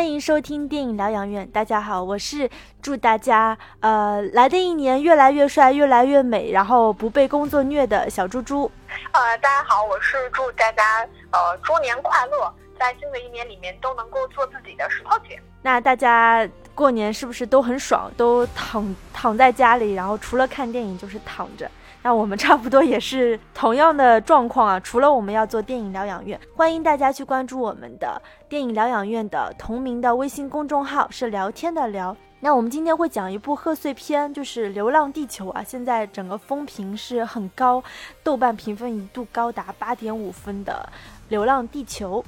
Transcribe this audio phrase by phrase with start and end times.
[0.00, 1.46] 欢迎收听电影疗养院。
[1.50, 2.48] 大家好，我是
[2.80, 8.70] 祝大家呃来的一年越来越帅、越来越美，然后不被工作虐的小猪猪。
[9.12, 15.38] 呃，大家好，我是祝大家呃猪年快乐，在新的一年里面都能够做自己的石头姐。
[15.60, 18.10] 那大家过年是不是都很爽？
[18.16, 21.70] 都躺躺在家里，然后除了看电影就是躺着。
[22.02, 32.16] 那我们差不多也是同样的状况啊，除了我们要做电影疗养院，欢迎大家去关注我们的电影疗养院的同名的微信公众号，是聊天的聊。
[32.40, 37.84] 那我们今天会讲一部贺岁片，就是《流浪地球》啊，现在整个风评是很高，
[38.22, 40.88] 豆瓣评分一度高达八点五分的
[41.28, 42.22] 《流浪地球》。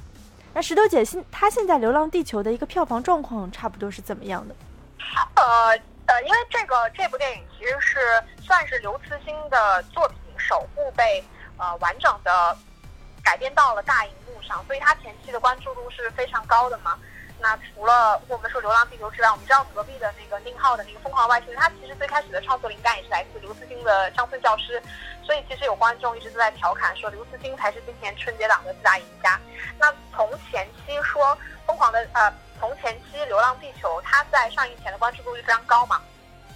[0.53, 4.53] 那石头姐现她现在《流浪地球》的一个票房状况差不多是怎么样的？
[5.33, 5.92] 呃。
[6.13, 7.99] 呃，因为这个这部电影其实是
[8.39, 11.23] 算是刘慈欣的作品首部被
[11.57, 12.55] 呃完整的
[13.23, 16.99] 改编到了大荧幕上，所以它前期的关注度是非常高的嘛。
[17.39, 24.79] 那除了我们说《流浪地球》之外，我们知道隔壁的那个宁浩的那个《疯狂外星人》，它其实最开始的创作灵感也是来自刘慈欣的《乡村教师》，
[25.25, 29.39] 所以其实有观众一直都在调侃说刘慈欣才是今年春节档的最大赢家。
[29.79, 31.25] 那从前期说
[31.65, 32.31] 《疯狂的》呃。
[32.59, 36.01] 从前期《流浪地球》它在上映前的关注度就非常高嘛，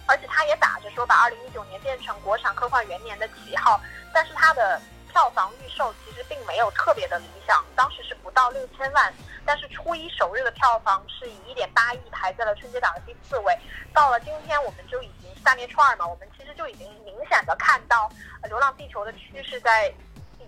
[0.05, 3.79] 而且它也打着说把二零一九年变成国产科幻元年的旗号，
[4.13, 9.13] 但是它的票房预售其实并没有特别的理想，当时是不到六千万，
[9.45, 13.57] 但是初一首日的票房是以一点八亿排在了春节档的第四位。
[13.93, 18.09] 到了今天，我们就已经大年初二嘛，我们其实就已经明显的看到
[18.47, 19.93] 《流浪地球》的趋势在。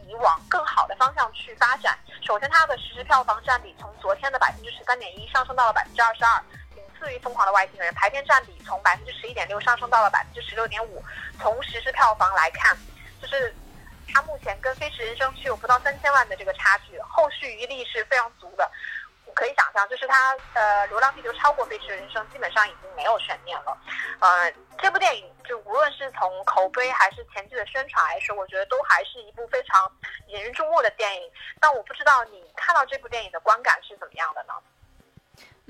[0.07, 1.97] 以往更好的方向去发展。
[2.21, 6.43] 首先，它的实时票房占比从昨天的百分之十三点一上升到了百分之二十二，
[6.75, 7.91] 仅次于《疯狂的外星人》。
[7.95, 11.03] 排片占比从百分之十一点六上升到了百分之十六点五。
[11.39, 12.77] 从实时票房来看，
[13.21, 13.55] 就是
[14.13, 18.69] 它目前跟《飞驰人生》只有不到三千万的这个差距，后续余力是非常足的。
[19.39, 23.77] 可以想象，就是他呃，《流浪地球》超过《飞驰人生》，基本上已经没有悬念了。
[24.19, 29.89] 呃，这部电影就无论是从口碑还是前期的宣传来说，我觉得都还是一部非常
[30.27, 31.31] 引人注目的电影。
[31.61, 34.53] 但我不知道你看到这部电影的观感是怎么样的呢？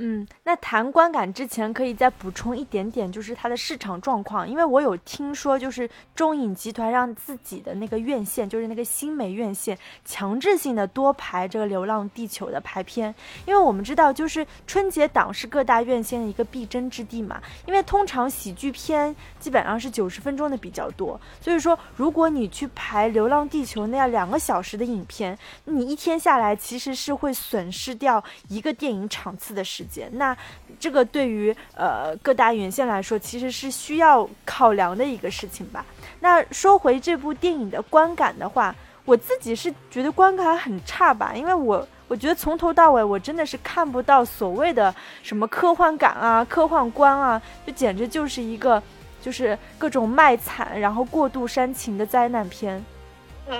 [0.01, 4.49] 嗯，那谈观感之前可以再补充一点点，就是它的市场状况。
[4.49, 13.13] 因为我有听说，就是中影集团让自己的那个院线，就是那个新美院线，强制性的多排这个《流浪地球》的排片。
[13.45, 17.41] 因为我们知道，就是春节档是各大院线的一个必争之地嘛。
[17.65, 29.85] 因为通常喜剧片基本上是九十分钟的比较多，所以说如果你去排《流浪地球》那样两个小时的影片，你一天下来其实是会损失掉一个电影场次的时。
[30.13, 30.35] 那
[30.79, 35.85] 这个对于呃各大院线来说，其实是需要考量的一个事情吧。
[36.19, 48.81] 那说回这部电影的观感的话，我自己是觉得观感很差吧，因为我我觉得从头到尾我真的是看不到所谓的什么科幻感啊、科幻观啊，就简直就是一个
[49.21, 52.83] 就是各种卖惨然后过度煽情的灾难片。
[53.47, 53.57] 嗯，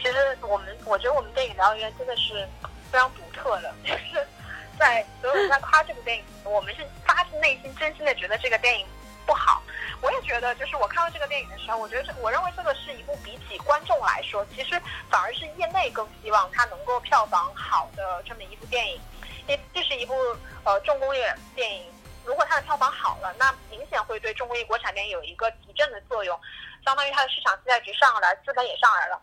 [0.00, 2.46] 其实我们我觉得我们电影疗养院真的是
[2.92, 4.26] 非常独特的，就是。
[4.80, 8.86] 在所有人在夸这部电影，我们是发自内心、真心的觉得这个电影
[9.26, 9.62] 不好。
[10.00, 14.80] 我也觉得，就是我看到这个电影的时候，我觉得这，我认为这个是一部比起观众来说，其实
[15.10, 18.98] 反而是业内更希望它能够票房好的这么一部电影。
[19.46, 20.14] 因这是一部
[20.64, 21.84] 呃重工业电影，
[22.24, 26.40] 如果它的票房好了，那明显会对重工业国产电影有一个提振的作用，
[26.86, 29.20] 相当于它的市场期待值上来，资本也上来了。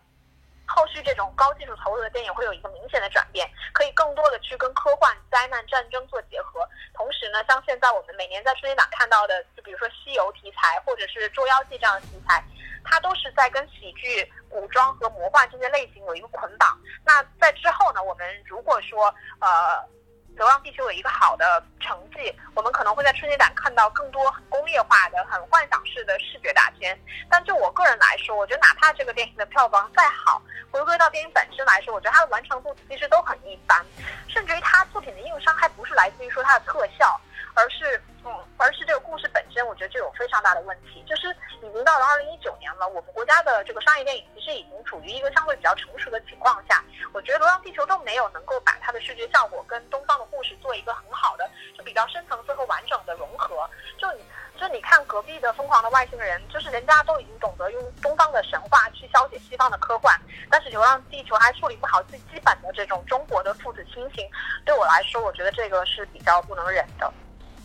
[0.68, 6.60] 后续这种高技术投入的电影会有一个明显的转变，可以更多的去跟科幻、灾难、战争做结合。
[6.94, 12.44] 同时呢，像现在我们每年在春节档看到的，就比如说西游题材或者是捉妖记这样的题材，
[12.84, 16.78] 它都是在跟喜剧、古装和魔幻这些类型有一个捆绑。
[17.04, 19.48] 那在之后呢，我们如果说呃。
[20.38, 26.96] 《渴望地球》有一个好的成绩，我们可能会在春节档看到更多工业化的、很幻想式的视觉大片。
[27.28, 30.40] 但就我个人来说，我觉得哪怕这个电影的票房再好，
[30.70, 33.84] 回归到电影本身来说，我觉得它的完成度其实都很一般。
[34.28, 37.20] 甚至于它作品的硬伤还不是来自于说它的特效，
[37.58, 41.02] 而是嗯，而是这个故事本身，我觉得就有非常大的问题。
[41.08, 46.84] 就是已经到了二零一九年了，我们国家的这个商业电影其实已经处于一个相对比较成熟的情况下。
[47.12, 53.68] 我觉得《流浪地球》都没有能够把它的视觉效果跟东方的故事做一个很好的，就比较深层次和完整的融合。
[53.96, 54.22] 就你，
[54.60, 60.14] 就你看隔壁的《疯狂的外星人》，就是人家都已经懂得用东方的神话去消解西方的科幻，
[60.50, 64.28] 但是《流浪地球》还处理不好最基本的这种中国的父子亲情。
[64.66, 67.10] 对我来说，我觉得这个是比较不能忍的。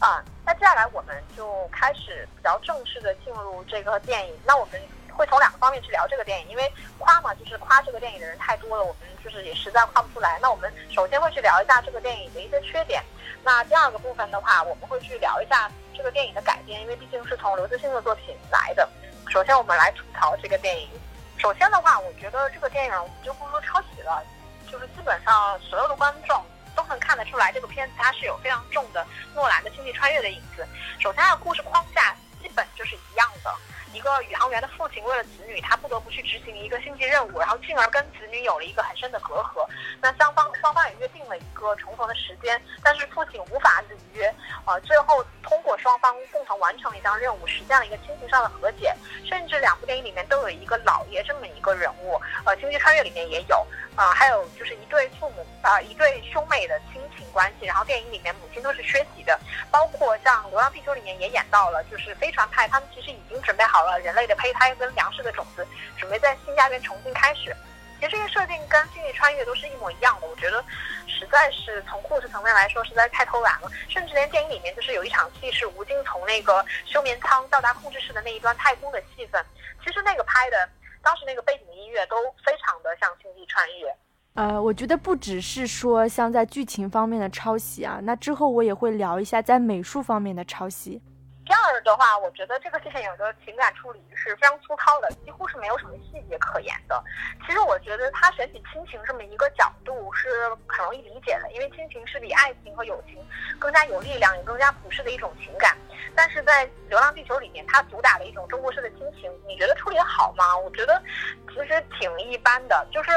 [0.03, 4.38] 啊，那接下来我们就开始比较正式的进入这个电影。
[4.45, 4.81] 那我们。
[5.15, 10.39] 会从两个方面去聊这个电影，因为夸嘛，就是夸这个电影的人太多了，我们就是也实在夸不出来。
[10.41, 13.00] 那我们首先会去聊一下这个电影的一些缺点。
[13.44, 18.89] 那第二个部分的话，我们会去聊一下这个电影的改编，因为毕竟是从刘慈欣的作品来的。
[19.29, 20.89] 首先我们来吐槽这个电影。
[21.38, 24.23] 首先的话，我觉得这个电影我们就不说抄袭了，
[24.71, 26.44] 就是基本上所有的观众
[26.83, 30.68] 都能看得出来，这个片子它是有非常重的诺兰的星际穿越的影子。
[31.00, 33.53] 首先，它的故事框架基本就是一样的。
[33.94, 39.63] 一个宇航员的父亲为了子女，他不得不去执行一个星际任务，然后进而跟子女有了一个很深的隔阂。
[40.01, 44.33] 那双方双方也约定了一个重逢的时间，但是父亲无法履约，
[44.65, 48.95] 呃，最后通过双方共同完成了一项任务，实现了一个亲情上的和解。
[49.30, 53.63] 甚至两部电影里面都有一个老爷这么一个人物，呃，星际穿越里面也有，
[53.95, 57.66] 啊，还有就是一对父母啊，一对兄妹的亲情关系。
[57.68, 63.84] 然后电影里面母亲都是缺席的，包括像《流浪地球》里面也演到了，就是飞船派他们其实已经准备好。
[63.84, 65.68] 了人类的胚胎跟粮食的种子，
[65.98, 67.54] 准备在新家园重新开始。
[68.00, 70.63] 其实这个设定跟《星际穿越》都是一模一样的，我觉得
[71.06, 73.69] 实在是从故事层面来说，实在太偷懒了。
[73.90, 79.45] 甚至连电影里面就是有一场戏是吴京从那个休眠舱到达控制室的那一段太空的戏份，
[79.86, 80.69] 其实那个拍的
[81.03, 83.88] 当时那个背景音乐都非常的像《星际穿越》。
[84.35, 91.00] 呃，我觉得不只是说像在剧情方面的抄袭啊，那之后我也会聊一下在美术方面的抄袭。
[91.45, 97.04] 第二的话，我觉得这个电影的情感处理是非常粗糙的，几乎是没有什么细节可言的。
[97.45, 100.30] 其实我觉得他选取亲情这么一个角度是
[100.66, 103.18] 很容易理解的，因为亲情是比爱情和友情
[103.60, 105.78] 更加有力量、也更加普世的一种情感。
[106.16, 110.56] 但是在《流浪地球》里面，他主打的一种中国式的亲情，你觉得处理的好吗？
[110.57, 111.01] 我觉得
[111.50, 112.88] 其实挺一般的。
[112.90, 113.12] 就是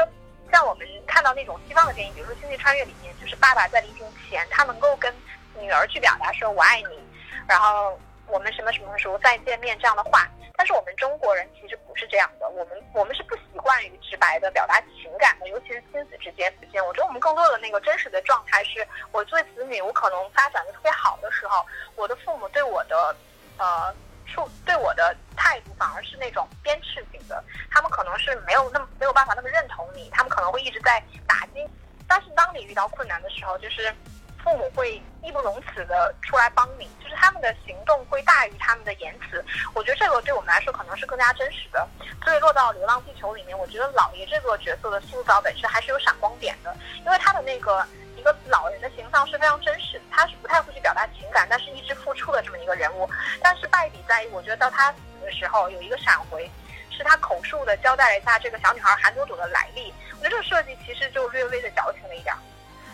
[0.51, 5.13] 像我们看到那种西方的电影，比如说《星际穿越》里面，就是爸爸在临行前，他能够跟
[5.57, 6.99] 女儿去表达说“我爱你”，
[7.47, 7.97] 然后。
[8.27, 16.85] 我们什么什么时候再见面这样的话，但是我们中国人其实不是这样的，我们我们是不习惯于直白的表达情感的，尤其是亲子之间之间。
[16.85, 21.65] 我觉得我们更多的那个真实的状态是，我作为子女，我可能发展的特别好的时候，
[21.95, 23.15] 我的父母对我的，
[23.57, 23.93] 呃，
[24.25, 31.65] 处对我的态度反而是那种鞭笞型的，他们可能是没有那么没有办法那么认同你，他们可能会一直在打击。
[32.07, 33.93] 但是当你遇到困难的时候，就是。
[34.43, 39.43] 父母会义不容辞的出来帮你，就是他们的行动会大于他们的言辞。
[39.73, 41.87] 我觉得这个对我们来说可能是更加真实的。
[42.23, 46.75] 所以落到《流浪地球》里面，我觉得老爷这个角色的塑造本身还是有闪光点的，
[47.05, 47.85] 因为他的那个
[48.15, 53.09] 一个老人的形象是非常真实的，他是不太会去表达情感，但是一直付出的这么一个人物。
[53.41, 56.49] 但是败笔在于，我觉得到他死的时候有一个闪回，
[56.89, 59.93] 是他口述的交代了一下这个小女孩韩朵朵的来历。
[60.19, 62.35] 我觉得这个设计其实就略微的矫情了一点。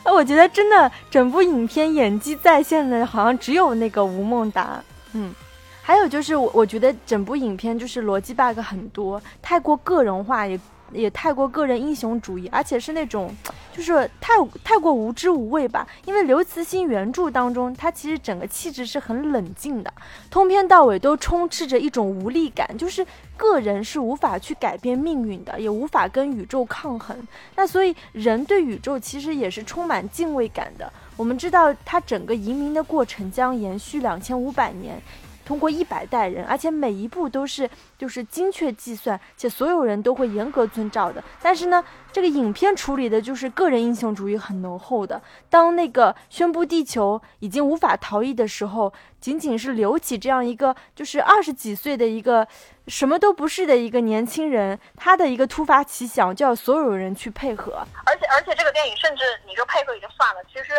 [0.04, 4.84] 哎，我觉得真的整部影片演技在线的，好像只有那个吴孟达。
[5.14, 5.34] 嗯，
[5.82, 10.60] 还有就是我我觉得整部影片就是逻辑 bug 很多，太过个人化，也
[10.92, 13.36] 也太过个人英雄主义，而且是那种。
[13.74, 14.34] 就是太
[14.64, 19.92] 太过无知无畏吧，因为刘慈欣原著当中，他其实整个气质是很冷静的，
[20.30, 23.06] 通篇到尾都充斥着一种无力感，就是
[23.36, 27.18] 个人是无法去改变命运的，也无法跟宇宙抗衡。
[27.56, 30.94] 那所以人对宇宙其实也是充满敬畏感的。
[31.18, 35.02] 我们知道，他整个移民的过程将延续两千五百年。
[35.46, 41.24] 通过一百代人，而且每一步都是就是精确计算，且所有人都会严格遵照的。
[41.42, 45.22] 但是呢，这个影片处理的就是个人英雄主义很浓厚的。
[45.50, 52.48] 当那个宣布地球已经无法逃逸的时候，仅仅是刘启这样一个就是二十几岁的一个
[52.88, 57.86] 什么都不是的一个年轻人，他的一个突发奇想，就要所有人去配合。
[58.06, 60.74] 而且而且这个电影甚至你就配合也就算了，其实。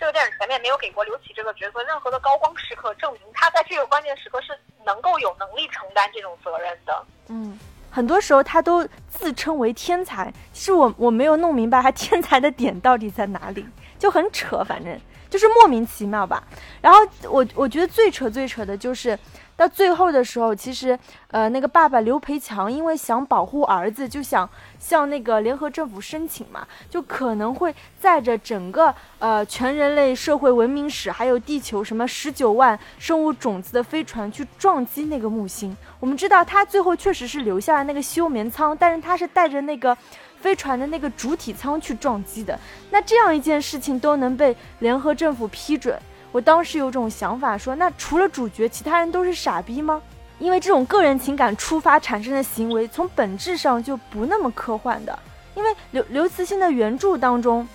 [0.00, 7.04] 这个电影前面没有给过刘启这个角色任何的高光时刻，证明他在这个关键时刻是能够有能力承担这种责任的。
[7.28, 13.62] 嗯，很多时候他都自称为天才，其实我我没有弄明白他天才的点到底在哪里，
[13.98, 16.42] 就很扯，反正就是莫名其妙吧。
[16.80, 19.18] 然后我我觉得最扯最扯的就是。
[19.60, 20.98] 到最后的时候，其实，
[21.30, 24.48] 呃，那个爸爸刘培强因为想保护儿子，就想
[24.78, 35.76] 向那个联合政府申请嘛，就可能会载着整个呃全人类社会文明史，还有地球什么十九万生物种子的飞船去撞击那个木星。
[36.00, 39.94] 我们知道他最后确实是留下了那个休眠舱，但是他是带着那个
[40.38, 42.58] 飞船的那个主体舱去撞击的。
[42.90, 46.00] 那这样一件事情都能被联合政府批准。
[46.32, 50.00] 我当时有种想法，说那除了主角，其他人都是傻逼吗？
[50.38, 55.18] 因为这种个人情感出发产生的行为，从本质上就不那么科幻的。
[55.54, 57.66] 因为刘刘慈欣的原著当中，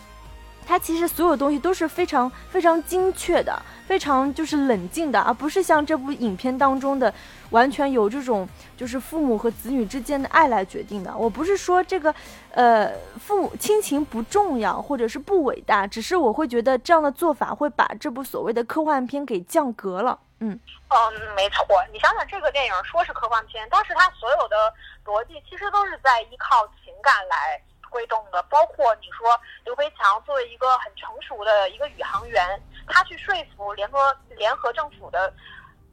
[0.67, 7.13] 它其实所有东西都是非常非常精确的，非常就是冷静的，而不是像这部影片当中的
[7.51, 11.15] 完全有这种就是父母和子女之间的爱来决定的。
[11.15, 12.13] 我不是说这个，
[12.51, 20.17] 呃，父母亲情不重要或者是不伟大，只是我会觉得这样的做法会把这部所谓的科幻片给降格了。
[20.39, 21.65] 嗯嗯，没错。
[21.93, 24.73] 你想想，这个电影说是科幻片，但是它所有的
[25.05, 27.61] 逻辑其实都是在依靠情感来。
[27.89, 35.33] 推动的，包括你说刘培强作为一个很成熟的一个宇航员，他去说服联合联合政府的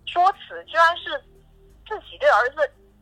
[0.06, 1.22] 说辞，居然是
[1.86, 2.56] 自己对儿子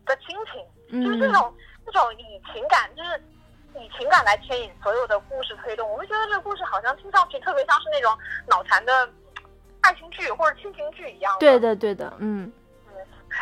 [0.05, 1.55] 的亲情，就是这种
[1.87, 3.23] 这种以情感，就是
[3.75, 5.91] 以情感来牵引所有的故事推动。
[5.91, 8.17] 我们觉得这个故事好像听上去特别像是那种
[8.47, 9.09] 脑残的
[9.81, 11.37] 爱情剧或者亲情剧一样。
[11.41, 12.53] 对的，对的，嗯
[12.89, 12.95] 嗯。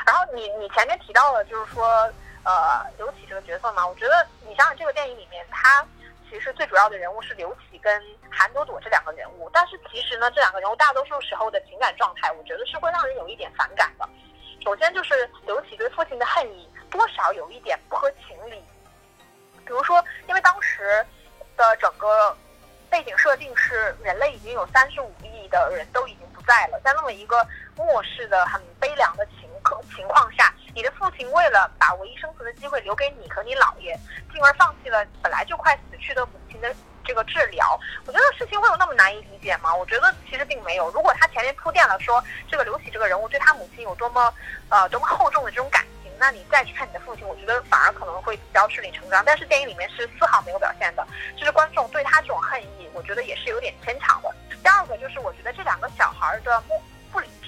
[0.06, 2.08] 然后你你前面提到了，就是说。
[2.48, 5.86] 呃，刘启这个角色嘛，我觉得你想想这个电影里面，他
[6.30, 14.08] 其实最主要的人物是刘启跟韩朵朵这两个人物，但是其实呢，这两个人物大多数时候的情感状态，我觉得是会让人有一点反感的。
[14.64, 18.64] 首先就是刘启对父亲的恨意，多少有一点不合情理。
[19.66, 21.04] 比如说，因为当时
[21.54, 22.34] 的整个
[22.88, 30.50] 背景设定是人类已经有三十五亿的人都已经不在了，在那么一个末世的很悲凉的情况情况下。
[30.74, 33.98] 你的父亲为了把唯一生存的机会留给你和你姥爷，
[34.32, 37.78] 进而放弃了本来就快死去的母亲的这个治疗。
[38.06, 39.74] 我觉得事情会有那么难以理解吗？
[39.74, 40.90] 我觉得其实并没有。
[40.90, 44.32] 如果他前面铺垫了说这个刘启这个人物对他母亲有多么
[44.68, 49.22] 呃多么厚重的这种感情，那你再去看你的父亲，我觉得反而可能会比较顺理成章。
[49.24, 51.06] 但是电影里面是丝毫没有表现的，
[51.36, 54.34] 就是观众对他这种恨意，我觉得也是有点牵强的。
[54.62, 56.80] 第二个就是我觉得这两个小孩的目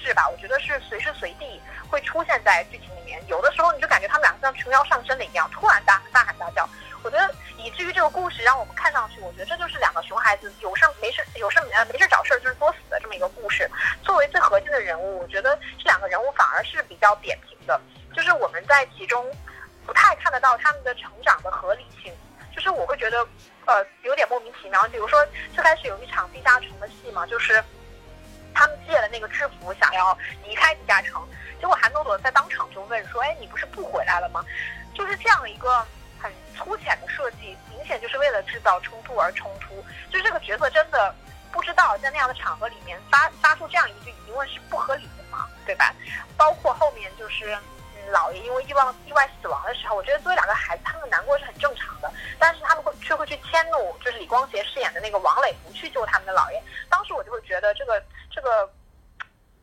[0.03, 3.21] 是吧，我觉得是随时随地会出现在剧情里面。
[3.27, 6.67] 有的时候你就感觉他们两个像琼瑶上身的一样，突然大大喊大叫。
[7.03, 13.69] 我觉得以至于这个故事让我们看上去，我觉得这就是两个熊孩子有事没事有事呃没事找事就是作死的这么一个故事。
[14.03, 17.79] 作为最核心的人物，我觉得这两个人物反而是比较扁平的，
[18.13, 19.25] 就是我们在其中
[19.85, 22.13] 不太看得到他们的成长的合理性。
[22.53, 23.25] 就是我会觉得
[23.65, 24.83] 呃有点莫名其妙。
[24.91, 27.63] 比如说最开始有一场地下城的戏嘛，就是
[28.91, 31.25] 借了那个制服想要离开地下城。
[31.61, 34.43] 结果韩朵朵在当场就问说：“哎，你不是不回来了吗？”
[34.93, 35.85] 就是这样一个
[36.19, 39.81] 很粗浅的设计，明显就是为了制造冲突而冲突。
[40.09, 41.15] 就这个角色真的
[41.53, 45.47] 不知道在那样的场合里面发发出这样一句疑问是不合理的吗？
[45.65, 45.95] 对吧？
[46.35, 47.57] 包括后面就是
[48.11, 56.61] 老爷因为意外意外死亡的时候，我觉得作为两个孩子，他们难过是很正常的，但是他们会却会去迁怒，就是李光洁饰演的那个王磊不去救他们的姥爷。
[56.89, 58.69] 当时我就会觉得这个这个。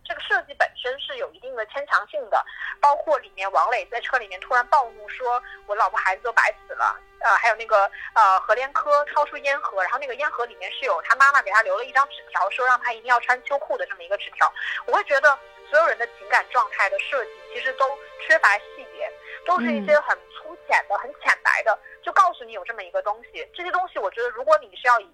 [0.09, 2.43] 这个设计本身是有一定的牵强性的，
[2.81, 7.83] 包括里面王磊在车里面突然暴怒，说我老婆孩子都白死了，呃，还有那个
[8.15, 14.51] 呃何连科掏出烟盒，然后那个烟盒里面是有他妈妈给他留了一张纸条，说让他一定要穿秋裤的这么一个纸条。
[14.87, 15.39] 我会觉得
[15.69, 17.87] 所有人的情感状态的设计其实都
[18.27, 19.13] 缺乏细节，
[19.45, 23.47] 都是一些很粗浅的、很浅白的，就告诉你有这么一个东西。
[23.55, 25.11] 这些东西我觉得如果你是要以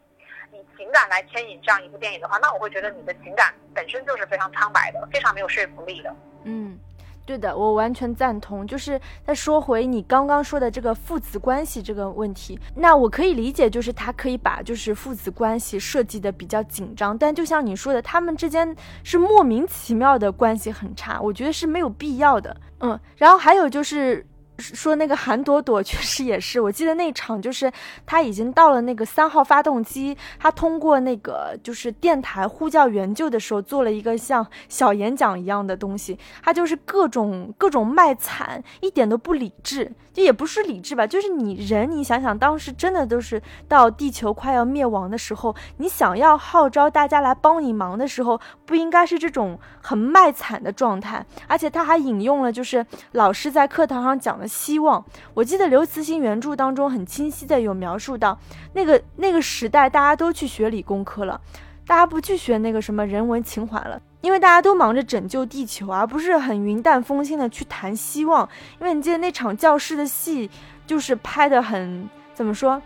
[0.52, 6.14] 以情感来牵引这样一部电影的话，那我会觉得你的情感本身就是非常苍白的，非常没有说服力的。
[6.44, 6.78] 嗯，
[7.24, 8.66] 对的，我完全赞同。
[8.66, 22.56] 就是再说回你刚刚说的这个父子关系这个问题，那我可以理解，就是他可以把就是父子关系设计的比较紧张，但就像你说的，他们之间是莫名其妙的关系很差，我觉得是没有必要的。
[22.80, 24.26] 嗯，然后还有就是。
[24.58, 27.70] 说那个韩朵朵 确实也是，我记得那场就是
[28.06, 54.43] 他已经到了那个三号发动机，他通过那个就是电台呼叫援救的时候，做了一个像小演讲一样的东西，他就是各种各种卖惨，一点都不理智，就也不是理智吧，就是你人，你想想当时真的都是到地球快要灭亡的时候，你想要号召大家来帮你忙的时候，不应该是这种很卖惨的状态，而且他还引用了就是老师在课堂上讲的。
[54.46, 58.38] 希望，我记得刘慈欣原著当中很清晰的有描述到，
[58.72, 61.40] 那个那个时代大家都去学理工科了，
[61.86, 68.48] 大家不去学那个什么人文情怀了，因为大家都忙着拯救地球，而不是很云淡风轻的去谈希望。
[68.80, 70.50] 因为你记得那场教室的戏，
[70.86, 72.80] 就是拍的很怎么说，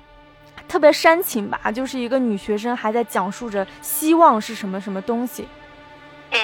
[0.66, 5.46] 特别煽情吧，就是一个女学生还在讲述着希望是什么什么东西。
[6.30, 6.38] 嗯，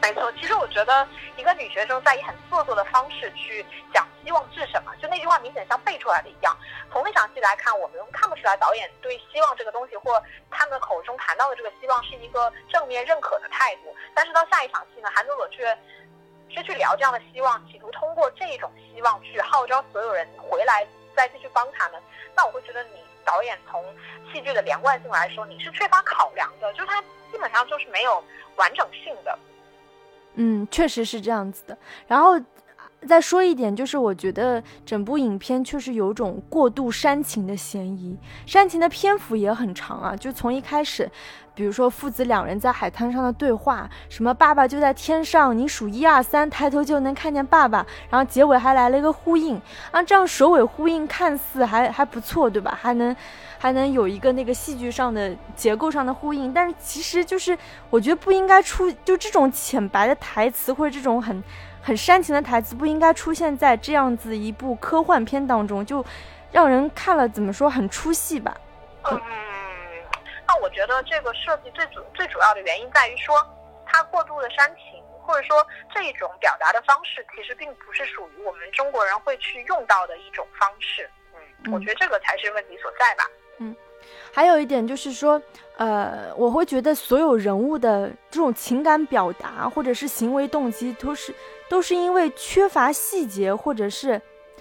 [0.00, 0.32] 没错。
[0.40, 3.62] 其实我觉得一个女学生在以很做作的方式去
[3.92, 6.54] 讲希望是什么，就那句话明显像背出来的一样。
[6.92, 13.84] 从那场戏来看，我们看不出来导演对希望这个东西或他们口中谈到的这个希望是一个正面认可的态度。
[14.14, 15.74] 但是到下一场戏呢，韩朵朵却
[16.50, 21.98] 却去聊这样的希望，企图通过这种希望去号召所有人回来再继续帮他们。
[22.36, 23.82] 那我会觉得你导演从
[24.30, 27.00] 戏剧的连贯性来说，你是缺乏考量的，就是它
[27.32, 28.22] 基本上就是没有
[28.56, 29.38] 完整性的。
[30.34, 31.76] 嗯，确实是这样子的。
[32.06, 32.38] 然后
[33.06, 41.10] 再说一点，就是我觉得整部影片确实有种过度煽情的嫌疑，煽情的篇幅也很长啊，就从一开始。
[41.54, 47.84] 比如说父子两人在海滩上的对话，什么爸爸就在天上，你数一二三，抬头就能看见爸爸。
[48.08, 52.78] 然后结尾还来了一个呼应，啊，这样首尾呼应看似还还不错，对吧？
[52.80, 53.14] 还能
[53.58, 57.58] 还能有一个那个戏剧上的结构上的呼应，但是其实就是
[57.90, 61.42] 我觉得不应该出，就这种浅白的台词或者这种很
[61.88, 66.04] 很煽情的台词不应该出现在这样子一部科幻片当中，就
[66.52, 68.54] 让人看了怎么说很出戏吧。
[69.10, 69.18] 嗯。
[70.46, 73.34] 那我觉得这个设计最主最主要的原因在于说，
[73.86, 81.08] 它过度的煽情，或者说这一种表达的方式，其实并不是属于我们中国人会去用到的一种方式。
[81.34, 83.24] 嗯，我觉得这个才是问题所在吧。
[83.60, 83.74] 嗯，
[84.30, 85.40] 还有一点就是说，
[85.78, 91.34] 呃，我会觉得所有人物的这种情感表达或者是行为动机，都是
[91.68, 94.20] 都是因为缺乏细节，或者是。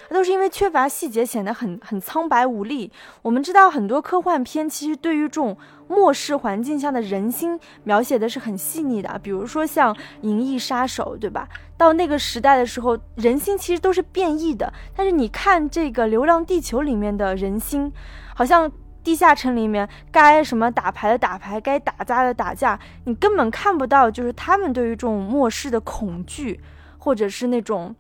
[0.10, 2.90] 都是因为缺乏细节，显得很很苍白无力。
[3.24, 11.50] 我们知道很多科幻片其实对于这种末世环境下的人心描写的是很细腻的，比如说像《银翼杀手》，对吧？
[11.78, 14.72] 到那个时代的时候，人心其实都是变异的。
[14.96, 17.92] 但是你看这个《流浪地球》里面的人心，
[18.36, 18.72] 好像
[19.04, 26.62] 地下城里面该什么打牌的打牌，该打架的打架，你根本看不到就是他们对于这种末世的恐惧，
[27.08, 27.96] 或者是那种。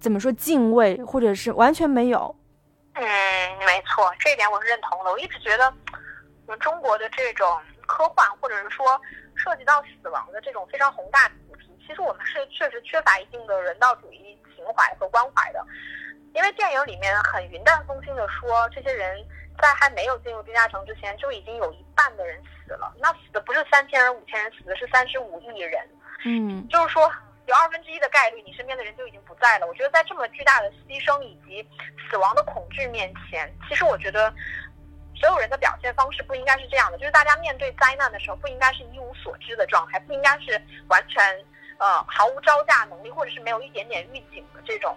[0.00, 2.36] 怎么说敬畏，或者是完全没有？
[2.92, 3.02] 嗯，
[3.64, 5.10] 没错，这一点我是认同的。
[5.10, 5.72] 我一直觉得，
[6.44, 9.00] 我们中国的这种科幻，或者是说
[9.34, 15.64] 涉及到死亡的这种非常宏大的主题，其实我们是确实缺乏一定的人道主义情怀和关怀的。
[16.34, 19.16] 因为电影里面很云淡风轻的说，这些人
[19.62, 22.92] 在还没有进入地下城之前，就已经有一半的人死了。
[22.98, 25.88] 那死的不是三千人、五千人，死的是三十五亿人。
[26.26, 27.10] 嗯，就是说。
[27.46, 29.66] 有二分之一的概率，你身边的人就已经不在了。
[29.66, 31.66] 我觉得在这么巨大的牺牲以及
[32.10, 34.32] 死亡的恐惧面前，其实我觉得
[35.14, 41.22] 所有人的表现方式不应该是这样的，就是大家面对灾难的时候，不应该是一无所知的状态，不应该是完全
[41.78, 44.96] 呃毫无招架能力，或者是没有一点点预警的这种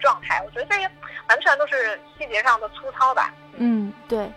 [0.00, 0.42] 状态。
[0.44, 0.90] 我觉得这些
[1.28, 3.32] 完全都是细节上的粗糙吧。
[3.54, 4.30] 嗯，对。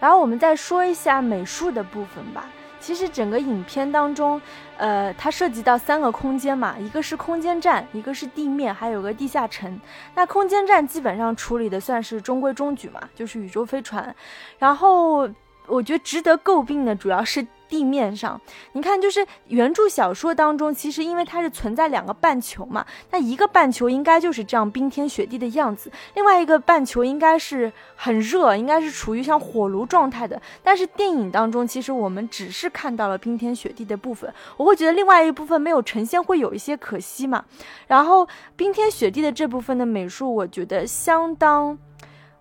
[0.00, 2.44] 然后我们再说一下美术的部分吧。
[2.84, 4.38] 其实整个影片当中，
[4.76, 9.80] 呃，它涉及到三个空间嘛，一个是空间站，一个是地面，还有个地下城。
[10.14, 14.14] 那空间站基本上处理的算是中规中矩嘛，就是宇宙飞船。
[14.58, 15.26] 然后
[15.66, 17.46] 我觉得值得诟病的主要是。
[17.68, 18.40] 地面上，
[18.72, 30.40] 你看，就是原著小说当中，其实因为它是存在两个半球嘛，那一个半球应该就是这样冰天雪地的样子，另外一个半球应该是很热，应该是处于像火炉状态的。
[30.62, 37.44] 但是电影当中，其实我们只是看到了冰天雪地的部分，我会觉得另外一部分没有呈现，会有一些可惜嘛。
[37.86, 41.76] 然后冰天雪地的这部分的美术，我觉得相当，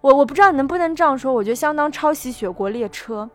[0.01, 3.29] 我我不知道能不能这样说，我觉得相当抄袭《雪国列车》。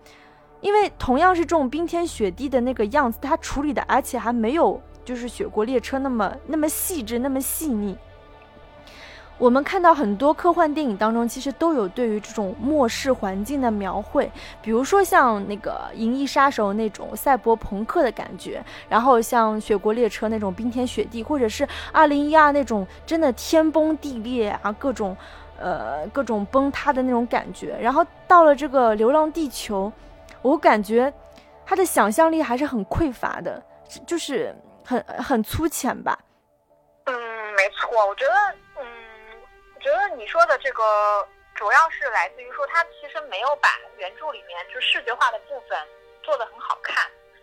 [0.60, 7.96] 因为同样是这种冰天雪地的那个样子，它处理的而且还没有就是《雪国列车》那么那么细致那么细腻。
[9.38, 14.28] 我们看到很多科幻电影当中，其实都有对于这种末世环境的描绘，
[14.60, 25.16] 比如说像那个《银翼杀手》那种赛博朋克的感觉，然后像《雪国列车》那种冰天雪地，或者是《二零一二》那种真的天崩地裂啊，各种
[25.56, 27.78] 呃各种崩塌的那种感觉。
[27.80, 29.92] 然后到了这个《流浪地球》。
[30.42, 31.12] 我感觉
[31.66, 33.62] 他的想象力还是很匮乏的，
[34.06, 36.18] 就是很很粗浅吧。
[37.04, 37.14] 嗯，
[37.54, 38.34] 没错，我觉得，
[38.80, 38.86] 嗯，
[39.74, 45.78] 我觉得你说的这个主要是来自于说，他其实没有把原著里面就视觉化的部分
[46.22, 46.96] 做得很好看。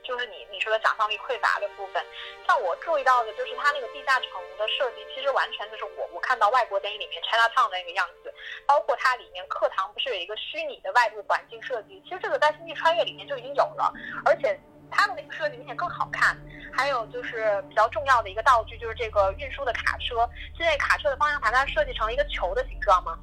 [0.08, 2.04] 就是你你说的想象力匮乏的部分，
[2.48, 8.34] 像我注意到的，就是它那个地下城的设计，其实完全就是我我看到外国电影里面 China Town 的那个样子，
[8.66, 13.92] 包括它里面课堂不是有一个虚拟的外部环境设计，其实这个在星际穿越里面就已经有了，
[14.24, 14.60] 而且
[14.92, 16.38] 它的那个设计明显更好看。
[16.78, 23.18] 还有就是比较重要的一个道具，就是这个运输的卡车，现在卡车的方向盘它设计成了一个球的形状吗？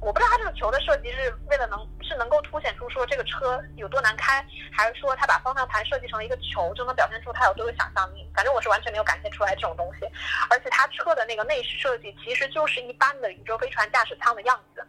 [0.00, 8.28] 我不知道它这个球的设计是为了能是能够凸显出说这个车有多难开，还是说它把方向盘设计成一个球就能表现出它有多有想象力？
[8.34, 10.06] 反正我是完全没有感觉出来这种东西。
[10.50, 14.86] 而且它车的那个内饰设计其实就是一般的宇宙飞船驾驶舱的样子。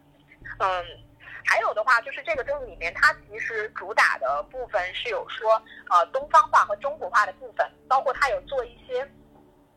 [0.59, 0.85] 嗯，
[1.45, 9.09] 还有的话就是这个电影里面它其实主打的部分是有说呃东方化和中国化的部分，包括它有做一些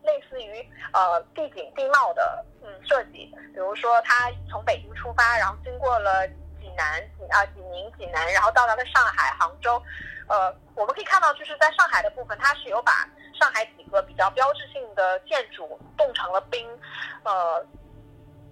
[0.02, 2.44] 类似于呃地景地貌的。
[2.62, 6.28] 嗯，设计，比如说他从北京出发，然后经过了
[6.60, 9.82] 济南、济啊济宁、济南，然后到达了上海、杭州。
[10.28, 16.68] 呃，我们可以看到，就是在上海的部分，它是有把上海几个比较标志性的建筑冻成了冰，
[17.24, 17.66] 呃，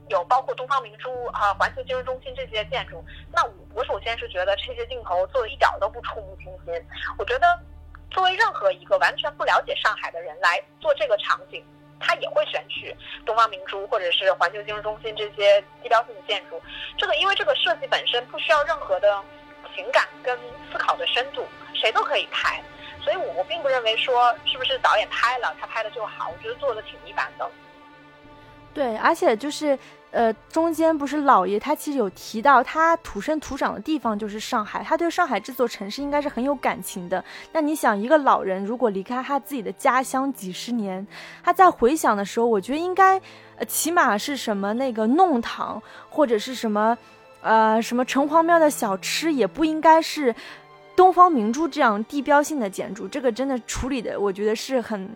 [0.08, 3.04] 有包括东方明珠啊、环球金融中心这些建筑。
[3.30, 6.86] 那我我首先是觉得这些镜头做的一点都不触目惊心。
[7.18, 7.60] 我觉得
[8.10, 11.64] 作为任何一个完全不了解上海的人来做这个场景。
[12.00, 12.94] 他也会选取
[13.26, 16.62] 东方明珠或者是环球金融中心这些地标性的建筑，
[16.96, 19.20] 这个因为这个设计本身不需要任何的
[19.74, 20.38] 情感跟
[20.70, 21.44] 思考的深度，
[21.74, 22.62] 谁都可以拍，
[23.02, 27.50] 所以我我并不认为说是不是导演拍了他拍的就好，我觉得做的挺一般的。
[28.72, 29.76] 对，而且就是。
[30.10, 37.22] 呃，中间不是老爷他其实有提到，他土生土长的地方就是上海，他对上海这座城市应该是很有感情的。
[37.52, 41.06] 那你想，一个老人如果离开他自己的家乡几十年，
[41.42, 43.20] 他在回想的时候，我觉得应该，
[43.56, 46.96] 呃，起码是什么那个弄堂或者是什么，
[47.42, 50.34] 呃，什么城隍庙的小吃，也不应该是
[50.96, 53.06] 东方明珠这样地标性的建筑。
[53.06, 55.10] 这个真的处理的，我觉得是很。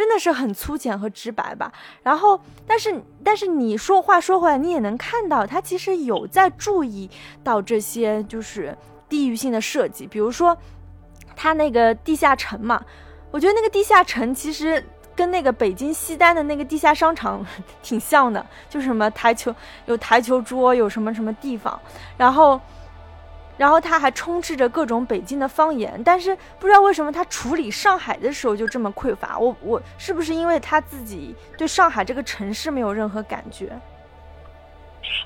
[0.00, 1.70] 真的是很粗浅和直白吧，
[2.02, 7.10] 然后，但是，但是你说话说回来，你也能看到他其实有在注意
[7.44, 8.74] 到这些就是
[9.10, 10.56] 地域性的设计，比如说
[11.36, 12.82] 他那个地下城嘛，
[13.30, 14.82] 我觉得那个地下城其实
[15.14, 17.46] 跟那个北京西单的那个地下商场
[17.82, 21.78] 挺像的，就是什么台球有台球桌，有什么什么地方，
[22.16, 22.58] 然后。
[23.60, 29.38] 然后他还充斥着各种北京的方言，但是不知道为什么他处理上海的时候就这么匮乏。
[29.38, 33.68] 我我是不是因为他自己对上海这个城市没有任何感觉？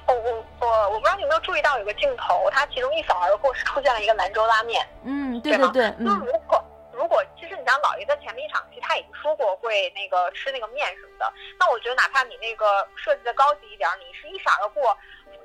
[0.09, 4.85] 我我我我不知道你有没有注意到有个镜头，它其中一扫而过是出现了一个兰州拉面。
[5.05, 5.95] 嗯，对对对。
[5.97, 14.91] 那如果如果其实你像老爷在前面一场戏他已经说过会那个吃那个面什么的，那我觉得哪怕你那个设计的高级一点，你是一闪而过。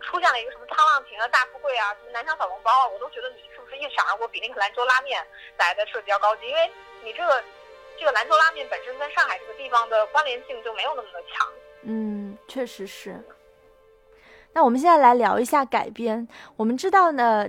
[0.01, 5.21] 出现了一个什么沧浪亭啊、大富贵啊、什么南翔小笼包啊，我都觉得你是不是一闪而过，比那个兰州拉面
[5.57, 6.47] 来的设计要高级？
[6.47, 6.71] 因为
[7.03, 7.43] 你这个
[7.99, 11.47] 这个兰州拉面本身跟上海这个地方的关联性就没有那么的强。
[11.83, 13.21] 嗯，确实是。
[14.51, 16.27] 那我们现在来聊一下改编。
[16.57, 17.47] 我们知道呢，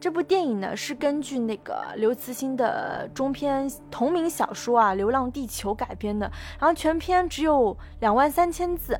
[0.00, 6.30] 这部电影呢是根据那个刘慈欣的中篇同名小说啊《流浪地球》改编的，
[6.60, 8.98] 然后全篇只有两万三千字。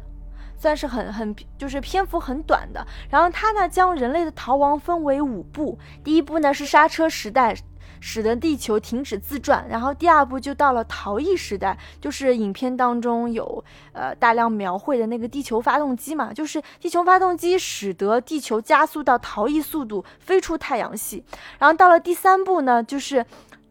[0.57, 7.55] 算是很很就是篇幅很短的，然后他呢将人类的逃亡分为五步，第一步呢是刹车时代，
[8.01, 21.25] 使得地球停止自转，然后第二步就到了逃逸时代，就是影片当中有呃大量描绘的那个地球发动机嘛，就是地球发动机使得地球加速到逃逸速度，飞出太阳系，
[21.59, 23.25] 然后到了第三步呢就是。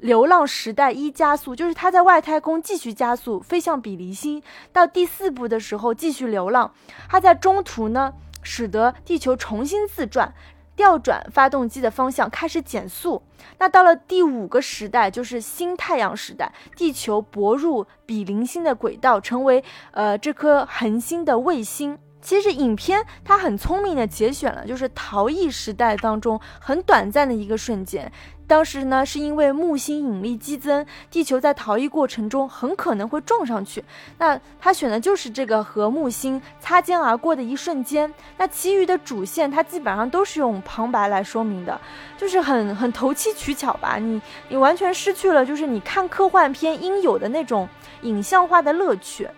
[0.06, 4.44] 流浪时代一加速，就是他在外太空继续加速，飞向比邻星。
[4.72, 6.72] 到第四步的时候继续流浪，
[7.10, 8.14] 他在中途呢，
[8.44, 10.32] 使得地球重新自转，
[10.76, 13.24] 调转发动机的方向，开始减速。
[13.58, 21.98] 那到了第五个时代，就是新太阳时代，地球泊入比邻星的轨道，成为呃这颗恒星的卫星。
[22.26, 28.12] 其实影片它很聪明的节选了，就是逃逸时代当中很短暂的一个瞬间。
[28.48, 33.84] 当时呢，是因为木星引力激增，地球在逃逸过程中很可能会撞上去。
[34.18, 38.12] 那他选的就是这个和木星擦肩而过的一瞬间。
[38.38, 41.80] 那其余的主线，它基本上都是用旁白来说明的，
[42.18, 43.98] 就是很很投机取巧吧。
[44.00, 47.70] 你你完全失去了就是你看科幻片应有的那种
[48.02, 49.30] 影像化的乐趣。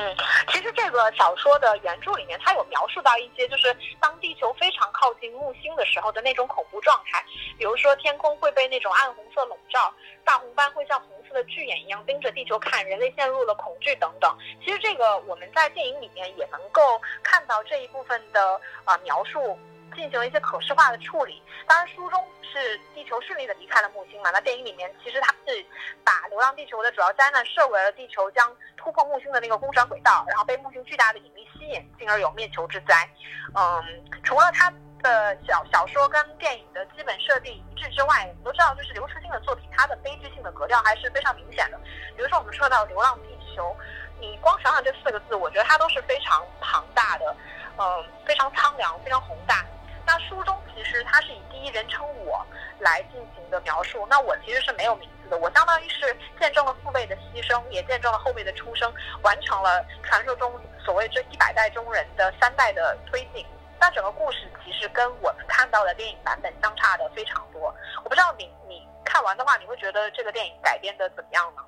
[0.00, 0.16] 嗯，
[0.48, 7.22] 其实这个小说的原著里面，它有描述到一些，就是当地球非常靠近木星的时候的那种恐怖状态，
[7.58, 9.92] 比如说天空会被那种暗红色笼罩，
[10.24, 14.34] 大红斑会像红色的巨眼一样盯着地球看，人类陷入了恐惧等等。
[14.64, 19.58] 其实这个我们在电影里面也能够看到这一部分的啊描述。
[19.94, 21.42] 进行了一些可视化的处理。
[21.66, 24.30] 当然，书中是地球顺利的离开了木星嘛？
[24.30, 25.64] 那电影里面其实它是
[26.04, 33.08] 把《流浪地球》的主要灾难设为了地球将突破木星的那个公转轨道，然后被木星巨大的引力吸引，进而有灭球之灾。
[33.54, 34.72] 嗯，除了它
[35.02, 41.78] 的小小说跟电影的基本设定一致之外，我们都知道，就是刘慈欣的作品，它的悲剧性的格调还是非常明显的。
[42.16, 43.74] 比如说，我们说到《流浪地球》，
[44.18, 47.34] 你光想想这四个字，我觉得它都是非常庞大的，
[47.78, 49.64] 嗯，非常苍凉，非常宏大。
[50.10, 52.44] 那书中其实它是以第一人称我
[52.80, 58.92] 来进行的描述，那我其实是没有名字的，我相当于是见证了父辈的牺牲，也见证了后辈的出生，
[59.22, 60.52] 完成了传说中
[60.84, 63.46] 所谓这一百代中人的三代的推进。
[63.80, 67.72] 那整个故事其实跟我们看到的电影版本相差的非常多。
[68.02, 71.62] 我不知道你你看完的话，你会觉得这个电影改编的怎么样呢？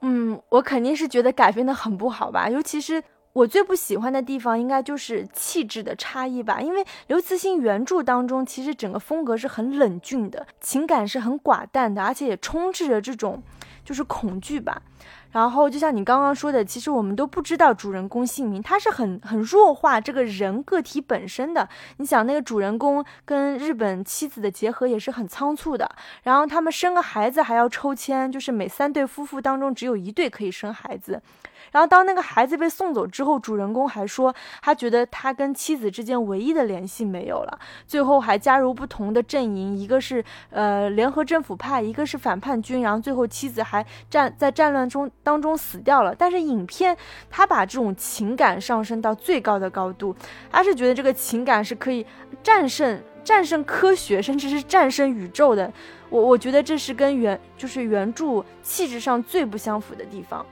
[0.00, 3.00] 嗯，我肯定是觉得改编的很不好吧，尤其是。
[3.32, 13.42] 我最不喜欢的地方应该就是气质的差异吧，因为刘慈欣原著当中其实整个风格是很冷峻的，情感是很寡淡的，而且也充斥着这种
[13.84, 14.82] 就是恐惧吧。
[15.30, 21.68] 然后就像你刚刚说的，其实我们都不知道主人公姓名，他是很很弱化这个人个体本身的。
[21.98, 25.88] 你想那个主人公跟日本妻子的结合也是很仓促的，
[26.24, 31.22] 然后他们生个孩子还要抽签，就是每三对夫妇当中只有一对可以生孩子。
[31.72, 37.58] 然后当那个孩子被送走之后，主人公还说他觉得他跟妻子之间唯一的联系没有了。
[37.86, 42.82] 最后还加入不同的阵营，一个是呃联合政府派，一个是反叛军。
[42.82, 46.14] 然后最后妻子还战在战乱中当中死掉了。
[46.14, 46.96] 但是影片
[47.28, 50.14] 他把这种情感上升到最高的高度，
[50.50, 52.04] 他是觉得这个情感是可以
[52.42, 55.72] 战胜战胜科学，甚至是战胜宇宙的。
[56.08, 60.44] 我我觉得这是跟原就是原著气质上最不相符的地方。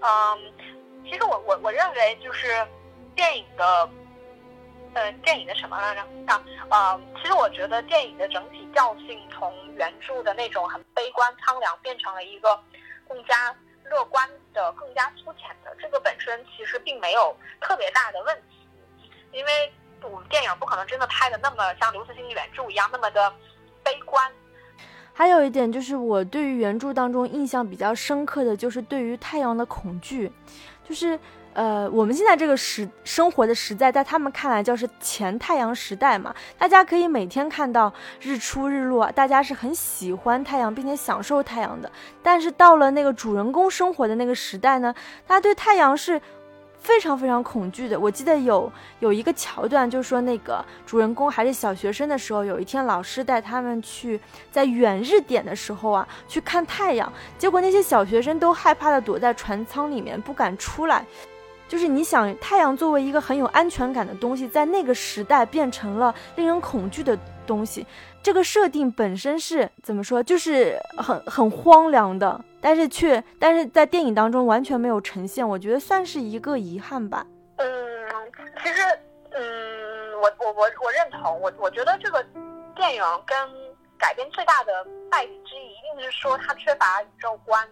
[0.00, 0.52] 嗯，
[1.04, 2.46] 其实我我我认为就是
[3.16, 3.90] 电影的，
[4.94, 6.00] 呃，电影的什么来着？
[6.26, 12.58] 啊，呃，其实我觉得电影的整体调性从原著的那种很悲观苍凉，变成了一个
[13.08, 15.74] 更加乐观的、更加粗浅的。
[15.80, 18.68] 这个本身其实并没有特别大的问题，
[19.32, 23.34] 因为我们电影不可能真的拍的那么像刘慈欣原著一样那么的
[23.82, 24.32] 悲观。
[25.18, 30.30] 还有一点就是，我对于原著当中印象比较深刻的就是对于太阳的恐惧，
[30.88, 31.18] 就是
[31.54, 41.90] 呃，我们现在这个时生活的时代，在他们看来就是前太阳时代嘛，大家可以每天看到日出日落，大家是很喜欢太阳并且享受太阳的。
[42.22, 44.94] 但是到了那个主人公生活的那个时代呢，
[45.26, 46.22] 大家对太阳是。
[46.80, 47.98] 非常非常恐惧的。
[47.98, 61.04] 我记得有有一个桥段，就是说那个主人公还是小学生的时候，有一天老师带他们去在远日点的时候啊去看太阳，结果那些小学生都害怕的躲在船舱里面不敢出来。
[61.68, 67.86] 就是你想，太阳作为一个很有安全感的东西，在那个时代变成了令人恐惧的东西。
[68.22, 70.22] 这个设定本身是怎么说？
[70.22, 77.26] 就是很很荒凉的，但是却但是在电影当中完全没有呈现，我觉得算是一个遗憾吧。
[77.56, 77.66] 嗯，
[78.62, 78.82] 其实，
[79.30, 82.24] 嗯，我我我我认同，我我觉得这个
[82.74, 83.36] 电影跟
[83.98, 84.72] 改编最大的
[85.10, 87.62] 败笔之一，一定是说它缺乏宇宙观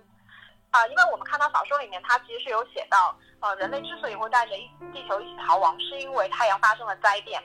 [0.71, 3.17] 啊，因为我们看到小说里面，它其实是有写到。
[3.47, 7.41] 呃，人类之所以会带着一地球一起逃亡，是因为太阳发生了灾变，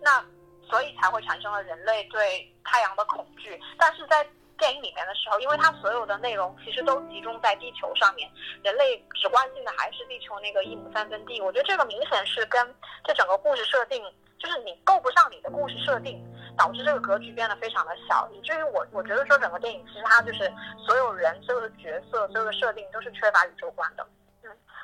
[0.00, 0.24] 那
[0.62, 3.60] 所以才会产生了人类对太阳的恐惧。
[3.76, 4.24] 但是在
[4.56, 8.30] 电影里面的时候，因为它所有的内容其实都集中在地球上面，
[8.62, 11.40] 人类只关心的还是地球那个一亩三分地。
[11.40, 14.00] 我觉得这个明显是跟这整个故事设定，
[14.38, 16.22] 就是你够不上你的故事设定，
[16.56, 20.52] 导致这个格局变得非常的小，以至于我我觉得说整个电影其实它就是
[20.86, 24.06] 所有人、所有的角色、所有的设定都是缺乏宇宙观的。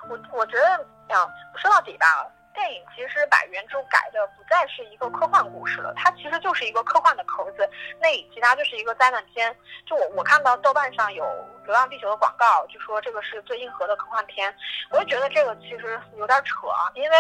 [0.08, 2.06] 我我觉得，啊，说到底吧，
[2.54, 7.68] 电影其实把原著改的不再是一个科幻故事了，它其实就是一个科幻的壳子，
[8.00, 9.54] 那其他就是一个灾难片。
[9.84, 11.24] 就我我看到豆瓣上有
[11.64, 14.54] 《流浪地球》的广告，就说这个是最硬核的科幻片，
[14.90, 17.16] 我就觉得这个其实有点扯啊，因为，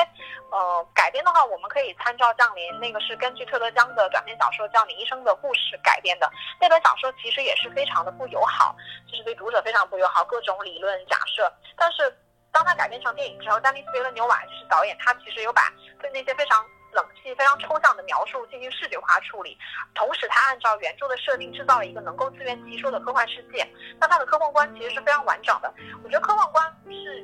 [0.50, 8.74] 呃，改编的话，我们可以参照《降临》，那个是根据特德·江的短篇小说《叫你医生的故事》改编的，那本小说其实也是非常的不友好，
[9.10, 12.16] 就是对读者非常不友好，各种理论假设，但是。
[12.56, 19.58] 当他改编成电影之后，丹尼斯·维伦纽瓦就是导演，他其实有把对那些非常冷气、非常抽象的描述进行视觉化处理，
[19.94, 23.68] 同时他按照原著的设定制造了一个能够自圆其说的科幻世界。
[24.00, 25.70] 那他的科幻观其实是非常完整的。
[26.02, 27.20] 我觉得科幻观是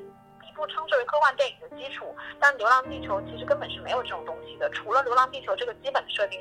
[0.47, 4.69] 一部称之为科幻电影的基础，但《流浪地球》其实根本是没有这种东西的。
[4.69, 6.39] 除了《流浪地球》这个基本设定，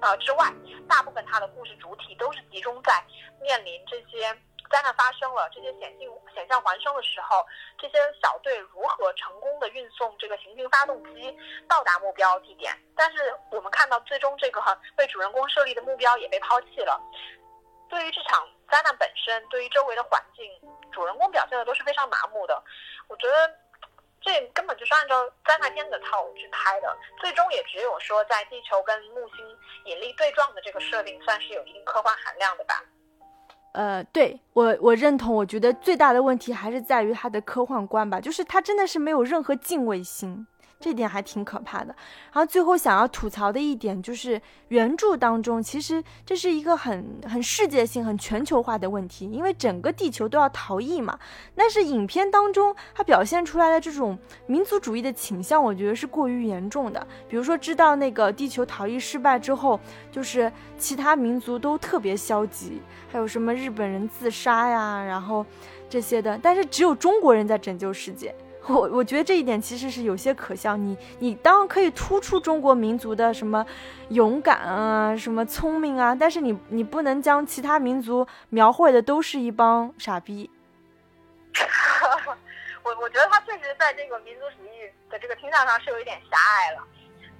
[0.00, 0.50] 呃之外，
[0.88, 3.04] 大部分它的故事主体都是集中在
[3.42, 4.34] 面临这些。
[4.70, 7.44] 灾难发生了，这些险境险象环生的时候，
[7.78, 11.36] 这些小队如何成功的运送这个行星发动机
[11.68, 12.76] 到达目标地点？
[12.96, 14.60] 但是我们看到，最终这个
[14.98, 17.00] 为主人公设立的目标也被抛弃了。
[17.88, 20.44] 对于这场灾难本身，对于周围的环境，
[20.92, 22.60] 主人公表现的都是非常麻木的。
[23.08, 23.54] 我觉得
[24.20, 26.96] 这根本就是按照灾难片的套路去拍的。
[27.20, 32.82] 最终也只有说，在地球跟木星引力对撞的这个设定，算是有一定科幻含量的吧。
[33.76, 40.46] 呃，对我我认同，我觉得最大的问题还是在于他的科幻观吧，就是他真的是没有任何敬畏心。
[40.78, 41.86] 这点还挺可怕的。
[42.32, 51.18] 然后最后想要吐槽的一点就是，原著当中其实这是一个很很世界性、很全球化的问题，因为整个地球都要逃逸嘛。
[51.54, 57.06] 但是影片当中它表现出来的这种民族主义的倾向，我觉得是过于严重的。
[57.28, 59.80] 比如说，知道那个地球逃逸失败之后，
[60.12, 65.44] 就是其他民族都特别消极，还有什么日本人自杀呀，然后
[65.88, 68.34] 这些的，但是只有中国人在拯救世界。
[68.68, 70.76] 我我觉得这一点其实是有些可笑。
[70.76, 73.64] 你你当然可以突出中国民族的什么
[74.08, 80.50] 勇敢啊，什么聪明啊，但是你你不能将其他民族描绘的都是一帮傻逼。
[82.82, 86.82] 我我觉得他确实在这个民族主义的这个倾向上是有一点狭隘了。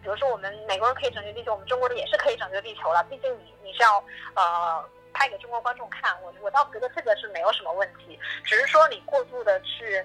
[0.03, 3.05] 比如说，我们美国人可以拯救地球，我们中国人也是可以拯救地球了。
[3.11, 4.03] 毕竟你你是要
[4.35, 10.05] 呃拍给中国观众看，我我倒觉得这个是没有什么问题，只是说你过度的去。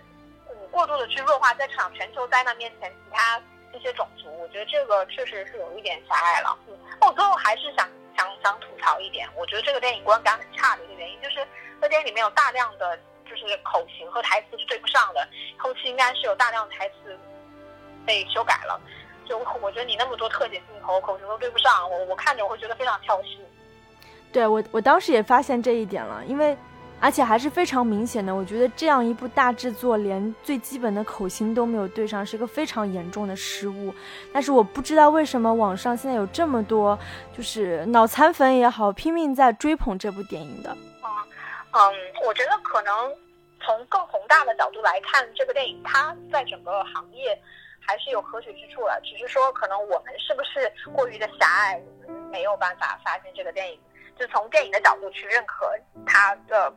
[0.71, 6.57] 过度的去弱化在这场全球灾难面前其他这些种族，我觉得这个确实是有一点狭隘了。
[6.67, 11.45] 嗯，我最后还是想想想吐槽一点，我觉得这个电影观感很差的一个原因，就是
[11.81, 12.97] 在电影里面有大量的
[13.29, 17.17] 就是口型和台词是对不上的，后期应该是有大量的台词
[18.05, 18.79] 被修改了。
[19.27, 23.39] 就我觉得你那么多特写镜头，口型都对不上，我我看着我会觉得非常挑戏。
[24.33, 26.57] 对我我当时也发现这一点了，因为。
[27.01, 33.91] 而且还是非常明显的，我觉得这样一部大制作，连最基本的口型都没有对上，是一个非常严重的失误。
[34.31, 36.97] 但是我不知道为什么网上现在有这么多，
[37.35, 40.69] 就是脑残粉也好，拼命在追捧这部电影的。
[40.71, 41.09] 嗯
[41.71, 41.81] 嗯，
[42.23, 42.93] 我觉得可能
[43.65, 47.35] 从更宏大的角度来看，这个电影它在整个行业
[47.79, 49.01] 还是有可取之处了。
[49.03, 53.79] 只是说，可能我们是不是过于的狭隘，我们没有办法发现这个电影，
[54.19, 55.67] 就从电影的角度去认可
[56.05, 56.71] 它的。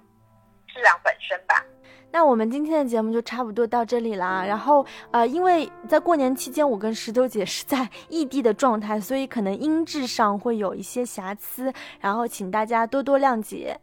[0.74, 1.64] 质量本身吧。
[2.10, 4.44] 那我们今天的节目就差不多到这里啦。
[4.44, 13.78] 然后，呃，因为在过年期间，我跟石头姐是在 异地的状态，所以可能音质上会有一些瑕疵，然后请大家多多谅解。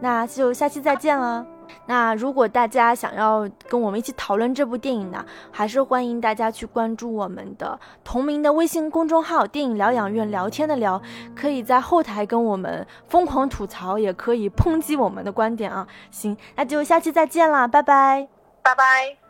[0.00, 1.46] 那就下期再见了。
[1.86, 11.00] 那如果大家想要跟我们一起讨论这部电影呢，还是欢迎大家去关注我们的同名的微信公众号“电影疗养院”，聊天的聊，
[11.34, 15.86] 可以在后台跟我们疯狂吐槽，也可以抨击我们的观点啊。
[16.10, 18.28] 行，那就下期再见啦，拜拜，
[18.62, 19.25] 拜拜。